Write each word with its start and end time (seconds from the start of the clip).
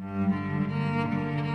Música 0.00 1.47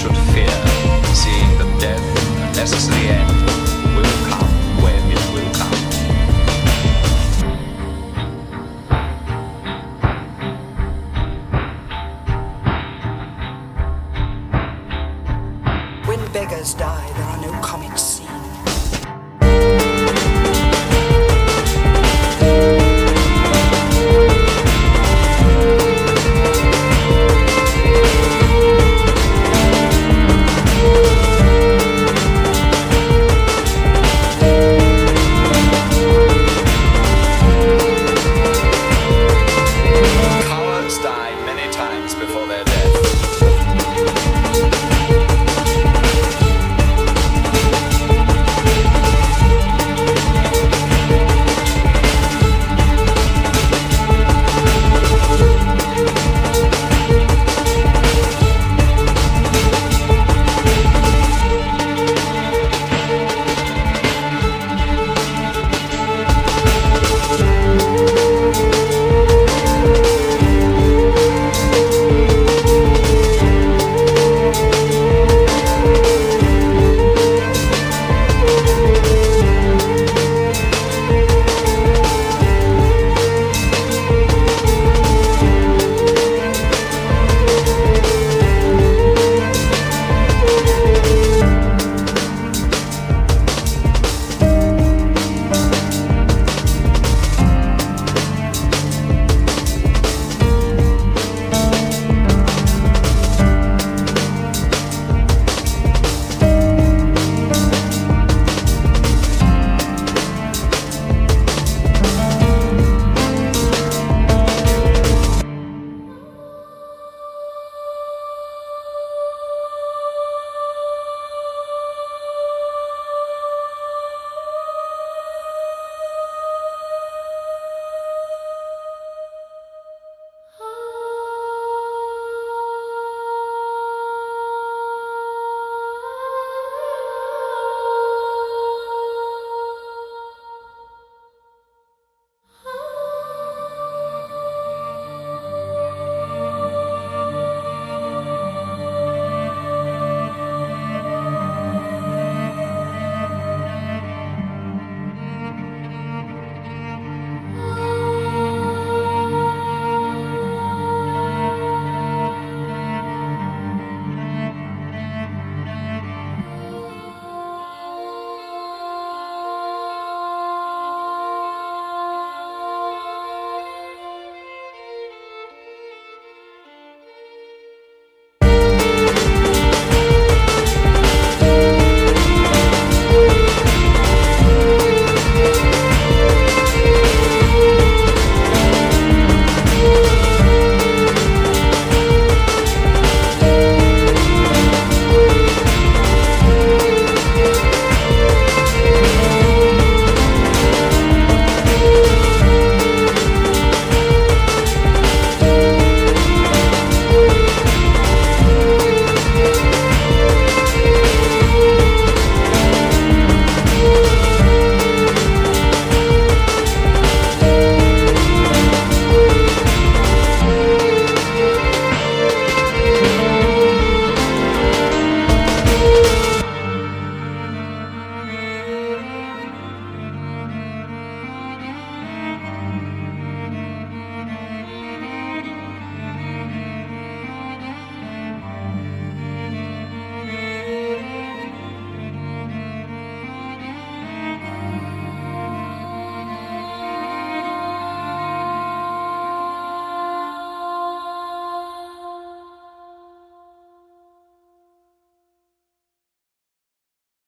should 0.00 0.16
fear, 0.34 0.56
seeing 1.14 1.52
that 1.58 1.70
death, 1.80 2.04
a 2.42 2.56
necessary 2.56 3.06
end, 3.08 3.30
will 3.96 4.16
come 4.28 4.54
when 4.82 5.02
it 5.16 5.24
will 5.32 5.52
come. 5.60 5.80
When 16.08 16.20
beggars 16.32 16.74
die, 16.74 17.08
there 17.16 17.28
are 17.32 17.40
no 17.40 17.43